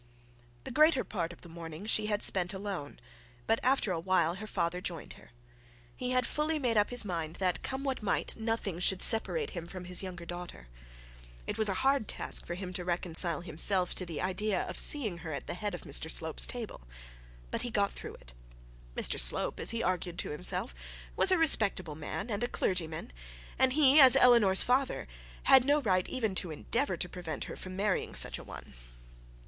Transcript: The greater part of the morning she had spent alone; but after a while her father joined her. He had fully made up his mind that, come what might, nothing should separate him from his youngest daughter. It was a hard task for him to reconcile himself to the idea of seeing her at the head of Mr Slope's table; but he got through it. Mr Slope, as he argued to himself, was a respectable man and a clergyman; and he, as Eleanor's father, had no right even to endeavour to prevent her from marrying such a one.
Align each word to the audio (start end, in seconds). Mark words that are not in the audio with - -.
The 0.63 0.71
greater 0.71 1.03
part 1.03 1.31
of 1.31 1.41
the 1.41 1.47
morning 1.47 1.85
she 1.85 2.07
had 2.07 2.23
spent 2.23 2.55
alone; 2.55 2.97
but 3.45 3.59
after 3.61 3.91
a 3.91 3.99
while 3.99 4.33
her 4.33 4.47
father 4.47 4.81
joined 4.81 5.13
her. 5.13 5.29
He 5.95 6.09
had 6.09 6.25
fully 6.25 6.57
made 6.57 6.75
up 6.75 6.89
his 6.89 7.05
mind 7.05 7.35
that, 7.35 7.61
come 7.61 7.83
what 7.83 8.01
might, 8.01 8.35
nothing 8.35 8.79
should 8.79 9.03
separate 9.03 9.51
him 9.51 9.67
from 9.67 9.85
his 9.85 10.01
youngest 10.01 10.29
daughter. 10.29 10.69
It 11.45 11.59
was 11.59 11.69
a 11.69 11.75
hard 11.85 12.07
task 12.07 12.47
for 12.47 12.55
him 12.55 12.73
to 12.73 12.83
reconcile 12.83 13.41
himself 13.41 13.93
to 13.93 14.03
the 14.03 14.23
idea 14.23 14.63
of 14.63 14.79
seeing 14.79 15.19
her 15.19 15.33
at 15.33 15.45
the 15.45 15.53
head 15.53 15.75
of 15.75 15.81
Mr 15.81 16.09
Slope's 16.09 16.47
table; 16.47 16.81
but 17.51 17.61
he 17.61 17.69
got 17.69 17.91
through 17.91 18.15
it. 18.15 18.33
Mr 18.95 19.19
Slope, 19.19 19.59
as 19.59 19.69
he 19.69 19.83
argued 19.83 20.17
to 20.17 20.31
himself, 20.31 20.73
was 21.15 21.31
a 21.31 21.37
respectable 21.37 21.93
man 21.93 22.31
and 22.31 22.43
a 22.43 22.47
clergyman; 22.47 23.13
and 23.59 23.73
he, 23.73 23.99
as 23.99 24.15
Eleanor's 24.15 24.63
father, 24.63 25.07
had 25.43 25.63
no 25.63 25.79
right 25.79 26.09
even 26.09 26.33
to 26.33 26.49
endeavour 26.49 26.97
to 26.97 27.07
prevent 27.07 27.43
her 27.43 27.55
from 27.55 27.75
marrying 27.75 28.15
such 28.15 28.39
a 28.39 28.43
one. 28.43 28.73